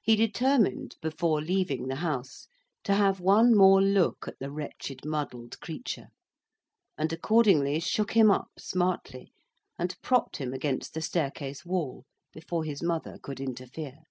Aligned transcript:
He 0.00 0.14
determined, 0.14 0.94
before 1.02 1.42
leaving 1.42 1.88
the 1.88 1.96
House, 1.96 2.46
to 2.84 2.94
have 2.94 3.18
one 3.18 3.56
more 3.56 3.82
look 3.82 4.28
at 4.28 4.38
the 4.38 4.52
wretched 4.52 5.04
muddled 5.04 5.58
creature; 5.58 6.10
and 6.96 7.12
accordingly 7.12 7.80
shook 7.80 8.12
him 8.12 8.30
up 8.30 8.52
smartly, 8.60 9.32
and 9.76 10.00
propped 10.00 10.36
him 10.36 10.52
against 10.54 10.94
the 10.94 11.02
staircase 11.02 11.64
wall, 11.64 12.04
before 12.32 12.62
his 12.62 12.84
mother 12.84 13.18
could 13.20 13.40
interfere. 13.40 14.04